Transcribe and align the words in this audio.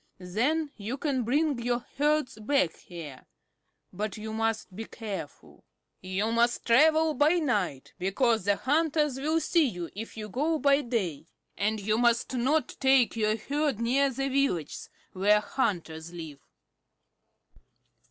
Then 0.17 0.71
you 0.77 0.97
can 0.97 1.21
bring 1.21 1.59
your 1.59 1.85
herds 1.99 2.39
back 2.39 2.75
here. 2.75 3.27
But 3.93 4.17
you 4.17 4.33
must 4.33 4.75
be 4.75 4.85
careful. 4.85 5.63
"You 6.01 6.31
must 6.31 6.65
travel 6.65 7.13
by 7.13 7.33
night, 7.33 7.93
because 7.99 8.45
the 8.45 8.55
hunters 8.55 9.19
will 9.19 9.39
see 9.39 9.67
you 9.67 9.91
if 9.95 10.17
you 10.17 10.27
go 10.27 10.57
by 10.57 10.81
day. 10.81 11.27
And 11.55 11.79
you 11.79 11.99
must 11.99 12.33
not 12.33 12.69
take 12.79 13.15
your 13.15 13.37
herd 13.37 13.79
near 13.79 14.09
the 14.09 14.27
villages 14.27 14.89
where 15.13 15.39
hunters 15.39 16.11
live." 16.11 16.39